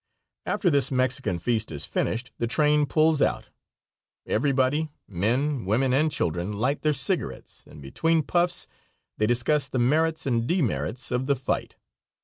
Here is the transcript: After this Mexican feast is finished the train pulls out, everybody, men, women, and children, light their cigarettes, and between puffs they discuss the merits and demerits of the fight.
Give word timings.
After 0.47 0.71
this 0.71 0.89
Mexican 0.89 1.37
feast 1.37 1.71
is 1.71 1.85
finished 1.85 2.31
the 2.39 2.47
train 2.47 2.87
pulls 2.87 3.21
out, 3.21 3.49
everybody, 4.25 4.89
men, 5.07 5.63
women, 5.63 5.93
and 5.93 6.11
children, 6.11 6.53
light 6.53 6.81
their 6.81 6.91
cigarettes, 6.91 7.63
and 7.67 7.83
between 7.83 8.23
puffs 8.23 8.65
they 9.19 9.27
discuss 9.27 9.69
the 9.69 9.77
merits 9.77 10.25
and 10.25 10.47
demerits 10.47 11.11
of 11.11 11.27
the 11.27 11.35
fight. 11.35 11.75